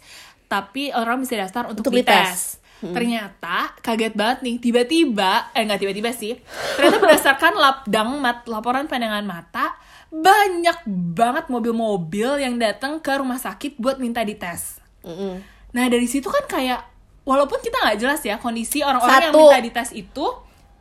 tapi 0.51 0.91
orang 0.91 1.23
bisa 1.23 1.39
daftar 1.39 1.71
untuk, 1.71 1.87
Untuk 1.87 2.03
dites. 2.03 2.59
dites. 2.83 2.91
ternyata 2.91 3.77
kaget 3.79 4.17
banget 4.17 4.39
nih 4.41 4.57
tiba-tiba 4.59 5.53
eh 5.53 5.63
nggak 5.63 5.79
tiba-tiba 5.79 6.11
sih 6.11 6.35
ternyata 6.75 6.99
berdasarkan 6.99 7.53
lapdang 7.55 8.19
mat 8.19 8.49
laporan 8.49 8.89
pandangan 8.89 9.23
mata 9.23 9.77
banyak 10.11 10.83
banget 11.15 11.47
mobil-mobil 11.47 12.41
yang 12.41 12.59
datang 12.59 12.99
ke 12.99 13.13
rumah 13.15 13.39
sakit 13.39 13.79
buat 13.79 14.03
minta 14.03 14.25
dites 14.25 14.81
Mm-mm. 15.07 15.39
nah 15.71 15.87
dari 15.87 16.09
situ 16.09 16.27
kan 16.27 16.49
kayak 16.49 16.83
walaupun 17.23 17.61
kita 17.61 17.79
nggak 17.79 17.99
jelas 18.01 18.21
ya 18.25 18.41
kondisi 18.41 18.83
orang-orang 18.83 19.29
yang 19.29 19.35
minta 19.37 19.61
dites 19.61 19.91
itu 19.95 20.27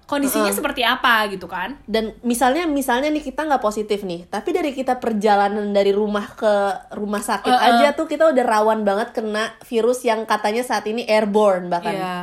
kondisinya 0.09 0.49
seperti 0.49 0.81
apa 0.81 1.29
gitu 1.29 1.45
kan 1.45 1.77
dan 1.85 2.17
misalnya 2.25 2.65
misalnya 2.65 3.13
nih 3.13 3.21
kita 3.21 3.45
nggak 3.45 3.61
positif 3.61 4.01
nih 4.01 4.25
tapi 4.25 4.49
dari 4.49 4.73
kita 4.73 4.97
perjalanan 4.97 5.69
dari 5.69 5.93
rumah 5.93 6.33
ke 6.33 6.53
rumah 6.97 7.21
sakit 7.21 7.53
Uh-uh. 7.53 7.69
aja 7.77 7.93
tuh 7.93 8.09
kita 8.09 8.33
udah 8.33 8.41
rawan 8.41 8.81
banget 8.81 9.13
kena 9.13 9.53
virus 9.69 10.01
yang 10.01 10.25
katanya 10.25 10.65
saat 10.65 10.89
ini 10.89 11.05
airborne 11.05 11.69
bahkan 11.69 11.93
Iya. 11.93 12.17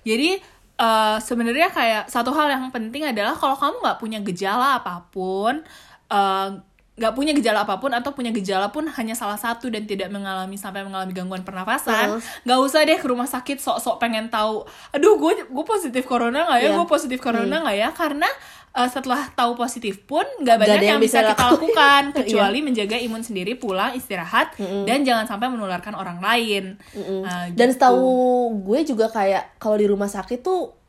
Jadi 0.00 0.30
eh, 0.80 1.16
sebenarnya 1.20 1.68
kayak 1.72 2.04
satu 2.08 2.32
hal 2.32 2.48
yang 2.48 2.68
penting 2.72 3.04
adalah 3.04 3.36
kalau 3.36 3.56
kamu 3.56 3.76
nggak 3.84 3.98
punya 4.00 4.18
gejala 4.24 4.80
apa 4.80 5.04
pun, 5.12 5.60
eh, 6.08 6.48
nggak 7.00 7.16
punya 7.16 7.32
gejala 7.32 7.64
apa 7.64 7.80
pun 7.80 7.88
atau 7.96 8.12
punya 8.12 8.28
gejala 8.28 8.68
pun 8.68 8.84
hanya 8.84 9.16
salah 9.16 9.40
satu 9.40 9.72
dan 9.72 9.88
tidak 9.88 10.12
mengalami 10.12 10.60
sampai 10.60 10.84
mengalami 10.84 11.16
gangguan 11.16 11.40
pernafasan, 11.40 12.20
nggak 12.44 12.58
usah 12.60 12.84
deh 12.84 13.00
ke 13.00 13.06
rumah 13.08 13.24
sakit 13.24 13.56
sok-sok 13.56 13.96
pengen 13.96 14.28
tahu, 14.28 14.68
aduh 14.92 15.16
gue 15.16 15.48
gue 15.48 15.64
positif 15.64 16.04
corona 16.04 16.44
nggak 16.44 16.60
ya, 16.60 16.68
Iya. 16.68 16.76
gue 16.76 16.86
positif 16.86 17.18
corona 17.18 17.64
nggak 17.64 17.76
ya, 17.80 17.88
karena 17.96 18.28
eh, 18.70 18.88
setelah 18.92 19.32
tahu 19.32 19.56
positif 19.56 20.04
pun 20.04 20.28
nggak 20.44 20.56
banyak 20.60 20.76
ada 20.76 20.84
yang, 20.84 20.92
yang 20.94 21.00
bisa 21.00 21.24
bisa 21.24 21.32
kita 21.32 21.44
lakukan 21.56 22.02
kecuali 22.20 22.58
menjaga 22.60 22.96
imun 23.00 23.24
sendiri, 23.24 23.56
pulang 23.56 23.96
istirahat 23.96 24.52
dan 24.60 25.00
jangan 25.00 25.24
sampai 25.24 25.48
menularkan 25.48 25.96
orang 25.96 26.20
lain. 26.20 26.76
Nah, 27.24 27.48
dan 27.50 27.72
gitu. 27.72 27.80
setahu 27.80 28.12
gue 28.60 28.80
juga 28.84 29.08
kayak 29.08 29.56
kalau 29.56 29.80
di 29.80 29.88
rumah 29.88 30.12
sakit 30.12 30.44
tuh 30.44 30.79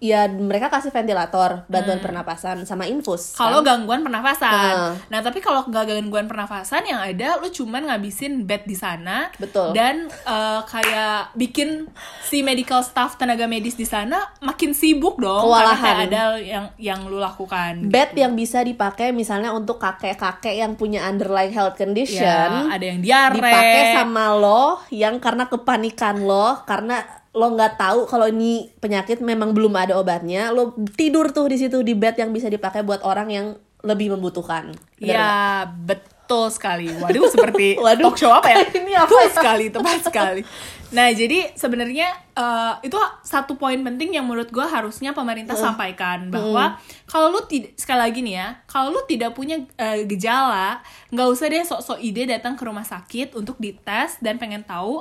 ya 0.00 0.24
mereka 0.26 0.66
kasih 0.66 0.88
ventilator 0.88 1.62
bantuan 1.66 2.00
pernapasan 2.00 2.64
sama 2.64 2.84
infus 2.84 3.30
Hmm. 3.30 3.38
kalau 3.38 3.58
kan? 3.58 3.76
gangguan 3.76 4.00
pernafasan. 4.00 4.48
Ah. 4.48 4.92
Nah, 5.06 5.20
tapi 5.20 5.38
kalau 5.38 5.60
nggak 5.62 5.84
gangguan 5.86 6.24
pernafasan 6.24 6.82
yang 6.82 6.98
ada 6.98 7.36
lu 7.36 7.46
cuman 7.46 7.84
ngabisin 7.86 8.42
bed 8.42 8.64
di 8.64 8.72
sana 8.72 9.28
Betul. 9.34 9.70
dan 9.70 10.08
eh, 10.08 10.60
kayak 10.64 11.32
bikin 11.34 11.84
si 12.22 12.40
medical 12.40 12.80
staff 12.80 13.14
tenaga 13.14 13.44
medis 13.44 13.74
di 13.74 13.84
sana 13.84 14.16
makin 14.40 14.72
sibuk 14.72 15.16
dong 15.16 15.44
karena 15.44 15.68
Kewalahan. 15.68 15.96
ada 16.06 16.22
yang 16.38 16.64
yang 16.76 17.00
lu 17.04 17.18
lakukan. 17.18 17.84
bed 17.84 18.10
yang 18.14 18.32
bisa 18.32 18.62
dipakai 18.62 19.12
misalnya 19.12 19.52
untuk 19.52 19.76
kakek-kakek 19.76 20.56
yang 20.56 20.72
punya 20.74 21.04
underlying 21.04 21.52
health 21.52 21.76
condition 21.76 22.24
Ya, 22.24 22.64
ada 22.66 22.80
yang 22.82 22.98
diare. 22.98 23.36
dipakai 23.36 23.82
sama 23.94 24.32
lo 24.32 24.80
yang 24.88 25.20
karena 25.20 25.44
kepanikan 25.44 26.24
lo 26.24 26.64
karena 26.64 27.19
lo 27.30 27.46
nggak 27.54 27.78
tahu 27.78 28.10
kalau 28.10 28.26
ini 28.26 28.74
penyakit 28.82 29.22
memang 29.22 29.54
belum 29.54 29.70
ada 29.78 29.94
obatnya 29.94 30.50
lo 30.50 30.74
tidur 30.98 31.30
tuh 31.30 31.46
di 31.46 31.62
situ 31.62 31.78
di 31.86 31.94
bed 31.94 32.18
yang 32.18 32.34
bisa 32.34 32.50
dipakai 32.50 32.82
buat 32.82 33.06
orang 33.06 33.28
yang 33.30 33.46
lebih 33.80 34.12
membutuhkan 34.12 34.76
Bener 35.00 35.16
nggak? 35.16 35.16
Ya, 35.16 35.64
betul 35.88 36.52
sekali. 36.52 36.92
Waduh, 37.00 37.26
seperti 37.32 37.74
Waduh. 37.80 38.12
talk 38.12 38.16
show 38.20 38.28
apa 38.28 38.52
ya? 38.52 38.60
Ini 38.78 38.92
apa 38.92 39.08
Betul 39.08 39.24
ya? 39.24 39.32
sekali, 39.32 39.64
tepat 39.72 39.98
sekali. 40.04 40.42
Nah, 40.90 41.08
jadi 41.14 41.54
sebenarnya 41.54 42.08
eh, 42.34 42.74
itu 42.84 42.98
satu 43.24 43.56
poin 43.56 43.78
penting 43.80 44.12
yang 44.18 44.26
menurut 44.26 44.50
gue 44.50 44.66
harusnya 44.66 45.14
pemerintah 45.14 45.54
sampaikan 45.54 46.28
bahwa 46.28 46.76
kalau 47.06 47.30
lu 47.30 47.40
tidak 47.46 47.72
sekali 47.78 48.00
lagi 48.04 48.20
nih 48.20 48.34
ya, 48.36 48.48
kalau 48.66 48.92
lu 48.92 49.00
tidak 49.06 49.32
punya 49.32 49.64
eh, 49.78 50.04
gejala, 50.04 50.82
nggak 51.14 51.28
usah 51.30 51.46
deh 51.48 51.62
sok-sok 51.64 51.98
ide 52.02 52.26
datang 52.28 52.58
ke 52.58 52.62
rumah 52.66 52.84
sakit 52.84 53.38
untuk 53.38 53.56
dites 53.56 54.18
dan 54.20 54.36
pengen 54.36 54.66
tahu 54.66 55.00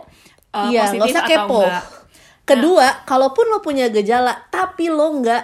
eh, 0.53 0.69
iya 0.71 0.87
positif 0.87 1.13
usah 1.13 1.25
atau 1.25 1.29
kepo 1.29 1.61
enggak. 1.65 1.83
Kedua 2.49 2.87
kalaupun 3.03 3.45
lo 3.47 3.59
punya 3.59 3.87
gejala 3.87 4.49
tapi 4.49 4.87
lo 4.87 5.13
nggak 5.15 5.43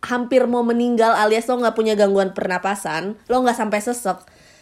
hampir 0.00 0.46
mau 0.46 0.62
meninggal 0.62 1.12
alias 1.12 1.44
lo 1.44 1.58
nggak 1.58 1.74
punya 1.74 1.92
gangguan 1.92 2.30
pernapasan 2.30 3.18
lo 3.26 3.36
nggak 3.38 3.54
sampai 3.54 3.78
sesek 3.78 4.18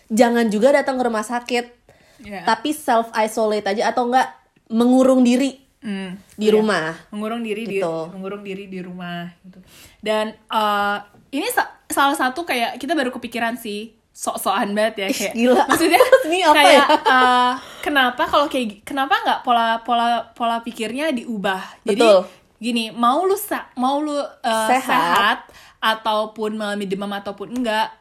jangan 0.09 0.49
juga 0.49 0.73
datang 0.73 0.97
ke 0.97 1.05
rumah 1.05 1.23
sakit 1.23 1.77
Iya. 2.19 2.43
tapi 2.43 2.75
self 2.75 3.15
isolate 3.15 3.63
aja 3.65 3.95
atau 3.95 4.11
enggak 4.11 4.27
mengurung 4.69 5.23
diri 5.23 5.63
Hmm. 5.79 6.19
di 6.35 6.51
rumah 6.51 6.99
mengurung 7.09 7.39
diri 7.41 7.63
di 7.63 7.79
Gitu. 7.79 7.95
mengurung 8.11 8.43
diri 8.43 8.67
di 8.67 8.83
rumah 8.83 9.31
gitu 9.41 9.63
dan 10.03 10.35
eh, 10.35 10.97
ini 11.31 11.47
sa- 11.49 11.71
salah 11.87 12.19
satu 12.19 12.43
kayak 12.43 12.75
kita 12.77 12.99
baru 12.99 13.15
kepikiran 13.15 13.55
sih 13.55 13.95
sok-sokan 14.19 14.75
banget 14.75 14.95
ya 14.99 15.09
kayak 15.15 15.35
gila. 15.39 15.63
maksudnya 15.71 16.03
Ini 16.27 16.39
apa 16.43 16.55
kayak 16.59 16.75
ya? 16.75 16.85
eh, 17.07 17.53
kenapa 17.87 18.23
kalau 18.27 18.47
kayak 18.51 18.83
kenapa 18.83 19.15
nggak 19.23 19.41
pola 19.47 19.79
pola 19.87 20.09
pola 20.35 20.59
pikirnya 20.67 21.15
diubah 21.15 21.87
jadi 21.87 22.03
Betul. 22.03 22.27
gini 22.59 22.91
mau 22.91 23.23
lu 23.23 23.39
mau 23.79 24.03
lu 24.03 24.19
eh, 24.19 24.27
Sehat. 24.75 24.83
sehat 24.91 25.39
ataupun 25.79 26.59
mengalami 26.59 26.91
demam 26.91 27.15
ataupun 27.15 27.63
enggak 27.63 27.95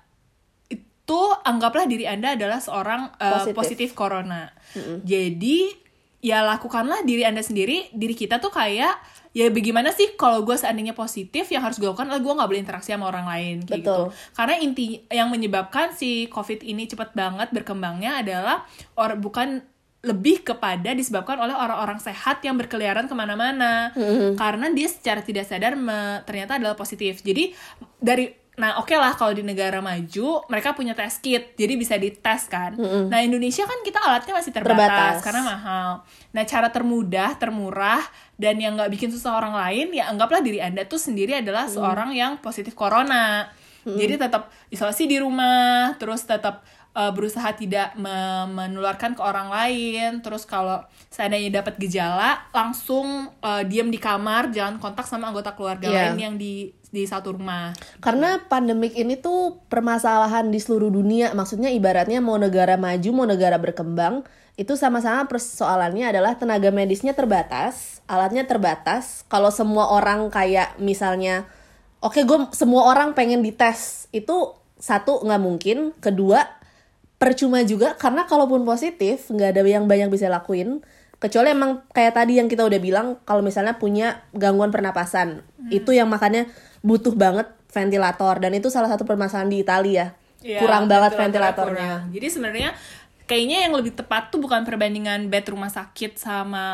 itu 0.73 1.21
anggaplah 1.45 1.85
diri 1.85 2.09
anda 2.09 2.33
adalah 2.33 2.57
seorang 2.57 3.13
eh, 3.21 3.33
Positif. 3.37 3.53
positif 3.53 3.89
corona 3.93 4.49
jadi 5.05 5.69
ya 6.17 6.41
lakukanlah 6.41 7.05
diri 7.05 7.29
anda 7.29 7.45
sendiri 7.45 7.93
diri 7.93 8.17
kita 8.17 8.41
tuh 8.41 8.49
kayak 8.49 8.97
ya 9.35 9.47
bagaimana 9.51 9.91
sih 9.95 10.15
kalau 10.19 10.43
gue 10.43 10.55
seandainya 10.55 10.95
positif 10.95 11.47
yang 11.51 11.63
harus 11.63 11.77
gue 11.77 11.87
lakukan 11.87 12.07
adalah 12.07 12.23
gue 12.23 12.33
nggak 12.37 12.49
boleh 12.49 12.61
interaksi 12.61 12.91
sama 12.95 13.11
orang 13.11 13.27
lain 13.27 13.55
kayak 13.63 13.83
Betul. 13.83 14.11
gitu 14.11 14.35
karena 14.35 14.55
inti 14.59 14.85
yang 15.11 15.27
menyebabkan 15.31 15.95
si 15.95 16.31
covid 16.31 16.63
ini 16.63 16.87
cepat 16.87 17.13
banget 17.13 17.51
berkembangnya 17.51 18.23
adalah 18.23 18.63
or 18.95 19.15
bukan 19.19 19.63
lebih 20.05 20.45
kepada 20.45 20.93
disebabkan 20.93 21.35
oleh 21.41 21.51
orang-orang 21.51 21.99
sehat 21.99 22.39
yang 22.45 22.55
berkeliaran 22.55 23.09
ke 23.09 23.15
mana-mana. 23.17 23.91
Karena 24.37 24.69
dia 24.71 24.87
secara 24.87 25.25
tidak 25.25 25.49
sadar 25.49 25.73
me- 25.75 26.21
ternyata 26.23 26.55
adalah 26.55 26.77
positif. 26.77 27.19
Jadi 27.25 27.51
dari 27.97 28.29
nah 28.57 28.81
oke 28.81 28.89
lah 28.97 29.13
kalau 29.13 29.37
di 29.37 29.45
negara 29.45 29.77
maju 29.85 30.41
mereka 30.49 30.73
punya 30.73 30.97
test 30.97 31.21
kit. 31.21 31.53
Jadi 31.53 31.77
bisa 31.77 31.93
dites 31.93 32.49
kan. 32.49 32.73
Nah 33.05 33.21
Indonesia 33.21 33.69
kan 33.69 33.85
kita 33.85 34.01
alatnya 34.01 34.33
masih 34.33 34.49
terbatas, 34.49 34.81
Terbatas. 34.81 35.15
karena 35.21 35.41
mahal. 35.45 35.89
Nah 36.33 36.43
cara 36.43 36.67
termudah 36.73 37.37
termurah 37.37 38.01
dan 38.33 38.57
yang 38.57 38.73
nggak 38.73 38.89
bikin 38.89 39.13
susah 39.13 39.37
orang 39.37 39.53
lain 39.53 39.93
ya 39.93 40.09
anggaplah 40.09 40.41
diri 40.41 40.57
anda 40.57 40.81
tuh 40.83 40.97
sendiri 40.97 41.37
adalah 41.37 41.69
seorang 41.69 42.17
yang 42.17 42.41
positif 42.41 42.73
corona. 42.73 43.45
Jadi 43.87 44.19
tetap 44.19 44.51
isolasi 44.67 45.07
di 45.07 45.15
rumah 45.15 45.95
terus 45.95 46.25
tetap 46.27 46.65
uh, 46.97 47.13
berusaha 47.13 47.53
tidak 47.53 47.93
me- 47.93 48.49
menularkan 48.49 49.13
ke 49.13 49.21
orang 49.21 49.53
lain. 49.53 50.25
Terus 50.25 50.49
kalau 50.49 50.81
seandainya 51.13 51.61
dapat 51.61 51.77
gejala 51.77 52.49
langsung 52.49 53.29
uh, 53.45 53.61
diam 53.69 53.93
di 53.93 54.01
kamar 54.01 54.49
jangan 54.49 54.81
kontak 54.81 55.05
sama 55.05 55.29
anggota 55.29 55.53
keluarga 55.53 55.85
Iya. 55.87 55.97
lain 56.11 56.17
yang 56.17 56.35
di 56.41 56.73
di 56.89 57.05
satu 57.05 57.37
rumah. 57.37 57.77
Karena 58.01 58.41
pandemik 58.49 58.97
ini 58.97 59.19
tuh 59.21 59.61
permasalahan 59.69 60.49
di 60.49 60.57
seluruh 60.57 60.89
dunia. 60.89 61.35
Maksudnya 61.37 61.69
ibaratnya 61.69 62.17
mau 62.17 62.41
negara 62.41 62.73
maju 62.81 63.09
mau 63.13 63.27
negara 63.29 63.61
berkembang 63.61 64.25
itu 64.57 64.73
sama-sama 64.73 65.29
persoalannya 65.29 66.09
adalah 66.09 66.33
tenaga 66.33 66.73
medisnya 66.73 67.13
terbatas 67.13 68.01
alatnya 68.07 68.47
terbatas. 68.47 69.27
Kalau 69.27 69.51
semua 69.51 69.91
orang 69.91 70.31
kayak 70.31 70.79
misalnya 70.81 71.45
oke 71.99 72.23
gue 72.23 72.39
semua 72.55 72.89
orang 72.89 73.13
pengen 73.13 73.43
dites. 73.43 74.07
Itu 74.15 74.57
satu 74.79 75.21
nggak 75.27 75.41
mungkin. 75.43 75.77
Kedua 75.99 76.56
percuma 77.17 77.65
juga 77.65 77.97
karena 77.97 78.29
kalaupun 78.29 78.61
positif 78.65 79.29
nggak 79.29 79.57
ada 79.57 79.61
yang 79.65 79.89
banyak 79.89 80.09
bisa 80.09 80.29
lakuin. 80.29 80.85
Kecuali 81.17 81.49
emang 81.49 81.81
kayak 81.97 82.13
tadi 82.13 82.37
yang 82.37 82.45
kita 82.45 82.61
udah 82.61 82.77
bilang 82.77 83.07
kalau 83.25 83.41
misalnya 83.41 83.81
punya 83.81 84.21
gangguan 84.37 84.69
pernapasan. 84.69 85.41
Itu 85.73 85.89
yang 85.89 86.13
makanya 86.13 86.45
butuh 86.85 87.17
banget 87.17 87.49
ventilator. 87.73 88.37
Dan 88.37 88.53
itu 88.53 88.69
salah 88.69 88.85
satu 88.85 89.01
permasalahan 89.01 89.49
di 89.49 89.65
Italia. 89.65 90.13
Iya, 90.45 90.61
kurang 90.61 90.85
banget 90.85 91.17
ventilatornya. 91.17 91.73
ventilatornya. 91.73 91.89
Kurang. 92.05 92.13
Jadi 92.13 92.27
sebenarnya 92.29 92.69
kayaknya 93.27 93.67
yang 93.67 93.75
lebih 93.75 93.91
tepat 93.91 94.31
tuh 94.31 94.39
bukan 94.39 94.63
perbandingan 94.63 95.27
bed 95.27 95.51
rumah 95.51 95.67
sakit 95.67 96.15
sama 96.15 96.65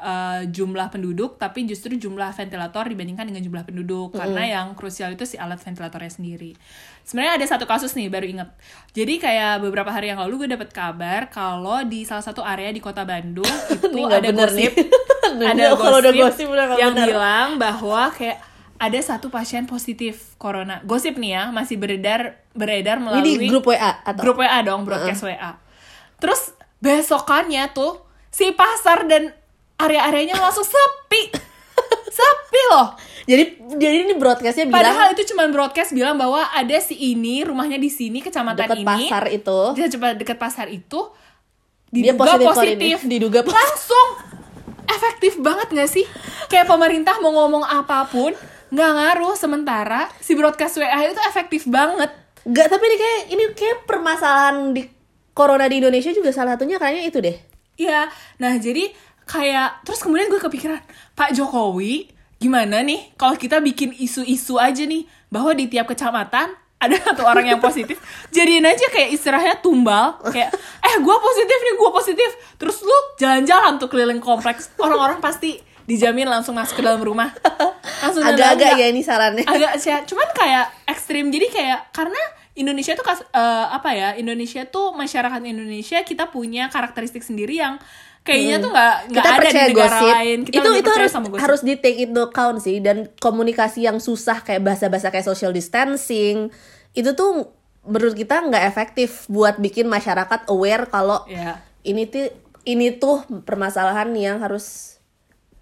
uh, 0.00 0.40
jumlah 0.48 0.88
penduduk, 0.88 1.36
tapi 1.36 1.68
justru 1.68 2.00
jumlah 2.00 2.32
ventilator 2.32 2.88
dibandingkan 2.88 3.28
dengan 3.28 3.44
jumlah 3.44 3.64
penduduk. 3.68 4.16
Karena 4.16 4.58
yang 4.58 4.72
krusial 4.72 5.12
itu 5.12 5.28
si 5.28 5.36
alat 5.36 5.60
ventilatornya 5.60 6.08
sendiri. 6.08 6.56
Sebenarnya 7.04 7.36
ada 7.36 7.46
satu 7.46 7.68
kasus 7.68 7.92
nih 7.92 8.08
baru 8.08 8.24
inget. 8.24 8.48
Jadi 8.96 9.20
kayak 9.20 9.60
beberapa 9.60 9.92
hari 9.92 10.08
yang 10.08 10.18
lalu 10.24 10.48
gue 10.48 10.56
dapet 10.56 10.72
kabar 10.72 11.28
kalau 11.28 11.84
di 11.84 12.08
salah 12.08 12.24
satu 12.24 12.40
area 12.40 12.72
di 12.72 12.80
kota 12.80 13.04
Bandung 13.04 13.44
itu 13.76 13.86
Ini 13.92 14.02
ada 14.08 14.28
bener 14.32 14.48
gosip, 14.48 14.72
nih. 14.72 14.88
ada 15.44 15.52
Nggak, 15.52 15.72
kalau 15.76 15.98
udah 16.00 16.12
gosip, 16.16 16.46
gosip 16.48 16.80
yang 16.80 16.96
bener. 16.96 17.06
bilang 17.12 17.48
bahwa 17.60 18.08
kayak 18.16 18.40
ada 18.80 19.00
satu 19.04 19.28
pasien 19.28 19.68
positif 19.68 20.32
corona. 20.40 20.80
Gosip 20.88 21.20
nih 21.20 21.36
ya, 21.36 21.42
masih 21.52 21.76
beredar 21.76 22.40
beredar 22.56 22.96
ini 22.96 23.04
melalui 23.04 23.36
di 23.36 23.48
grup 23.52 23.68
WA 23.68 24.00
atau 24.08 24.22
grup 24.24 24.40
WA 24.40 24.58
dong, 24.64 24.88
broadcast 24.88 25.28
WA. 25.28 25.67
Terus 26.18 26.54
besokannya 26.78 27.70
tuh 27.74 28.02
si 28.30 28.50
pasar 28.54 29.06
dan 29.06 29.34
area-areanya 29.78 30.38
langsung 30.38 30.66
sepi. 30.66 31.34
sepi 32.18 32.60
loh. 32.74 32.98
jadi 33.28 33.44
jadi 33.78 33.96
ini 34.08 34.14
broadcastnya 34.18 34.66
bilang 34.66 34.82
Padahal 34.82 35.06
itu 35.14 35.22
cuma 35.30 35.46
broadcast 35.46 35.94
bilang 35.94 36.16
bahwa 36.18 36.42
ada 36.50 36.76
si 36.82 36.96
ini, 36.96 37.46
rumahnya 37.46 37.78
di 37.78 37.86
sini, 37.92 38.18
kecamatan 38.24 38.66
deket 38.66 38.82
ini. 38.82 38.88
pasar 38.88 39.24
itu 39.30 39.60
Dia 39.78 39.86
coba 39.92 40.06
dekat 40.16 40.38
pasar 40.40 40.66
itu 40.66 41.00
dia 41.88 42.12
diduga 42.12 42.36
positif, 42.36 42.48
positif. 42.52 42.76
positif. 42.76 42.98
diduga 43.08 43.40
positif 43.44 43.56
Langsung 43.56 44.08
efektif 44.88 45.32
banget 45.40 45.68
gak 45.72 45.90
sih? 45.92 46.04
kayak 46.48 46.66
pemerintah 46.66 47.20
mau 47.20 47.30
ngomong 47.36 47.62
apa 47.62 48.08
pun 48.08 48.32
nggak 48.68 48.90
ngaruh 48.96 49.36
sementara 49.36 50.08
si 50.20 50.32
broadcast 50.36 50.80
WA 50.80 51.08
itu 51.08 51.20
efektif 51.28 51.68
banget 51.68 52.10
Gak, 52.48 52.72
tapi 52.72 52.80
ini 52.88 52.96
kayak 52.96 53.20
ini 53.28 53.44
kayak 53.52 53.78
permasalahan 53.84 54.72
di 54.72 54.80
corona 55.38 55.70
di 55.70 55.78
Indonesia 55.78 56.10
juga 56.10 56.34
salah 56.34 56.58
satunya 56.58 56.82
kayaknya 56.82 57.04
itu 57.06 57.18
deh. 57.22 57.36
Iya, 57.78 58.10
nah 58.42 58.58
jadi 58.58 58.90
kayak 59.28 59.86
terus 59.86 60.02
kemudian 60.02 60.26
gue 60.32 60.40
kepikiran 60.42 60.82
Pak 61.14 61.36
Jokowi 61.36 62.10
gimana 62.40 62.80
nih 62.82 63.14
kalau 63.14 63.36
kita 63.36 63.60
bikin 63.60 63.92
isu-isu 63.94 64.56
aja 64.56 64.82
nih 64.82 65.04
bahwa 65.28 65.52
di 65.52 65.68
tiap 65.68 65.86
kecamatan 65.92 66.48
ada 66.78 66.96
satu 67.06 67.26
orang 67.28 67.44
yang 67.44 67.60
positif 67.60 68.00
jadiin 68.32 68.64
aja 68.64 68.88
kayak 68.88 69.12
istilahnya 69.12 69.60
tumbal 69.60 70.16
kayak 70.32 70.48
eh 70.88 70.94
gue 70.96 71.16
positif 71.20 71.58
nih 71.60 71.74
gue 71.76 71.90
positif 71.92 72.30
terus 72.56 72.80
lu 72.80 72.98
jalan-jalan 73.20 73.76
tuh 73.76 73.90
keliling 73.90 74.22
kompleks 74.22 74.72
orang-orang 74.80 75.20
pasti 75.20 75.60
dijamin 75.84 76.28
langsung 76.28 76.56
masuk 76.56 76.80
ke 76.80 76.82
dalam 76.84 77.00
rumah 77.00 77.32
langsung 78.00 78.22
Agak-agak 78.28 78.76
ya 78.76 78.86
ini 78.92 79.00
sarannya. 79.02 79.44
agak 79.44 79.76
sih 79.80 79.92
cuman 80.08 80.28
kayak 80.32 80.66
ekstrim 80.88 81.28
jadi 81.28 81.46
kayak 81.50 81.80
karena 81.92 82.22
Indonesia 82.58 82.92
tuh 82.98 83.06
kas- 83.06 83.28
eh, 83.30 83.66
apa 83.70 83.90
ya 83.94 84.08
Indonesia 84.18 84.66
tuh 84.66 84.90
masyarakat 84.98 85.40
Indonesia 85.46 86.02
kita 86.02 86.34
punya 86.34 86.66
karakteristik 86.68 87.22
sendiri 87.22 87.62
yang 87.62 87.78
kayaknya 88.26 88.56
tuh 88.60 88.70
nggak 88.74 88.94
nggak 89.08 89.24
kita 89.24 89.30
ada 89.30 89.38
percaya 89.40 89.64
di 89.64 89.72
negara 89.72 89.88
gosip. 89.88 90.12
lain. 90.12 90.38
Kita 90.44 90.58
itu 90.58 90.70
itu 90.82 90.90
harus 90.90 91.10
sama 91.14 91.26
gosip. 91.30 91.42
harus 91.46 91.60
di 91.64 91.74
take 91.78 91.98
into 92.04 92.20
account 92.20 92.58
sih. 92.60 92.76
Dan 92.82 93.08
komunikasi 93.22 93.86
yang 93.88 94.02
susah 94.02 94.42
kayak 94.44 94.66
bahasa-bahasa 94.66 95.08
kayak 95.08 95.24
social 95.24 95.54
distancing 95.54 96.52
itu 96.92 97.10
tuh 97.14 97.48
menurut 97.88 98.12
kita 98.12 98.42
nggak 98.44 98.64
efektif 98.68 99.24
buat 99.32 99.56
bikin 99.56 99.88
masyarakat 99.88 100.50
aware 100.52 100.90
kalau 100.92 101.24
ya 101.24 101.62
ini 101.86 102.04
tuh 102.04 102.28
ini 102.68 103.00
tuh 103.00 103.24
permasalahan 103.48 104.12
yang 104.12 104.44
harus 104.44 104.97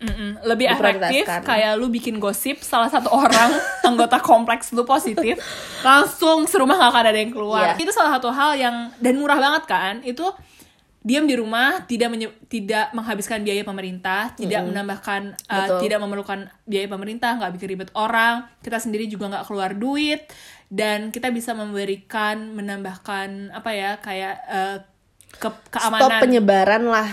Mm-mm. 0.07 0.31
lebih 0.45 0.67
efektif 1.03 1.23
kayak 1.45 1.73
lu 1.75 1.87
bikin 1.89 2.17
gosip 2.17 2.57
salah 2.61 2.87
satu 2.87 3.09
orang 3.09 3.51
anggota 3.89 4.19
kompleks 4.19 4.71
lu 4.71 4.83
positif 4.83 5.37
langsung 5.81 6.45
serumah 6.45 6.77
gak 6.77 6.91
akan 6.91 7.05
ada 7.05 7.19
yang 7.19 7.31
keluar 7.31 7.67
Iya. 7.69 7.79
itu 7.79 7.91
salah 7.91 8.13
satu 8.13 8.29
hal 8.29 8.55
yang 8.55 8.75
dan 8.97 9.15
murah 9.15 9.37
banget 9.37 9.63
kan 9.65 9.95
itu 10.03 10.25
diam 11.01 11.23
di 11.23 11.35
rumah 11.35 11.85
tidak 11.85 12.09
menye- 12.09 12.35
tidak 12.47 12.91
menghabiskan 12.91 13.41
biaya 13.41 13.63
pemerintah 13.63 14.35
tidak 14.35 14.63
menambahkan 14.65 15.23
uh, 15.45 15.55
Betul. 15.57 15.79
tidak 15.81 15.99
memerlukan 16.01 16.39
biaya 16.63 16.87
pemerintah 16.87 17.31
nggak 17.37 17.53
bikin 17.53 17.69
ribet 17.69 17.91
orang 17.93 18.43
kita 18.59 18.77
sendiri 18.77 19.07
juga 19.07 19.29
nggak 19.29 19.47
keluar 19.47 19.71
duit 19.73 20.27
dan 20.67 21.11
kita 21.11 21.31
bisa 21.31 21.55
memberikan 21.55 22.51
menambahkan 22.53 23.55
apa 23.55 23.71
ya 23.71 23.91
kayak 23.97 24.35
uh, 24.47 24.77
ke 25.33 25.47
keamanan 25.71 26.01
stop 26.01 26.11
penyebaran 26.19 26.83
lah. 26.83 27.07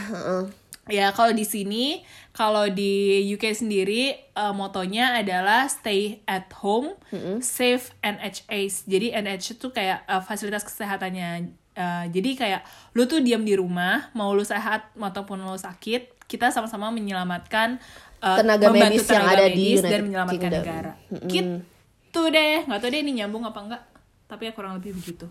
Ya, 0.93 1.09
kalau 1.09 1.33
di 1.33 1.41
sini, 1.41 2.05
kalau 2.37 2.69
di 2.69 3.25
UK 3.33 3.49
sendiri, 3.57 4.13
eh, 4.13 4.53
motonya 4.53 5.17
adalah 5.17 5.65
stay 5.65 6.21
at 6.29 6.53
home, 6.61 6.93
safe 7.41 7.97
NHS. 8.05 8.85
Jadi 8.85 9.09
NHS 9.09 9.57
itu 9.57 9.73
kayak 9.73 10.05
eh, 10.05 10.21
fasilitas 10.21 10.61
kesehatannya. 10.61 11.49
Eh, 11.73 12.05
jadi 12.13 12.29
kayak 12.37 12.61
lu 12.93 13.09
tuh 13.09 13.25
diam 13.25 13.41
di 13.41 13.57
rumah, 13.57 14.13
mau 14.13 14.37
lu 14.37 14.45
sehat 14.45 14.93
maupun 14.93 15.41
lu 15.41 15.57
sakit, 15.57 16.29
kita 16.29 16.53
sama-sama 16.53 16.93
menyelamatkan 16.93 17.81
eh, 18.21 18.37
Tenaga 18.37 18.69
membantu 18.69 19.01
medis 19.01 19.07
yang 19.09 19.25
tenaga 19.25 19.33
ada 19.33 19.45
di 19.49 19.65
medis 19.65 19.81
dan 19.81 19.89
United 19.89 20.03
menyelamatkan 20.05 20.37
Kingdom. 20.37 20.61
negara. 20.61 20.91
Gitu 21.25 22.21
deh, 22.29 22.57
nggak 22.69 22.79
tahu 22.85 22.89
deh 22.93 23.01
ini 23.01 23.11
nyambung 23.17 23.43
apa 23.49 23.59
enggak, 23.65 23.81
tapi 24.29 24.41
ya 24.45 24.51
kurang 24.53 24.77
lebih 24.77 24.93
begitu. 24.93 25.25